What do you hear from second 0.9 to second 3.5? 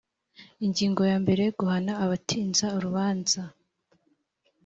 ya mbere Guhana abatinza urubanza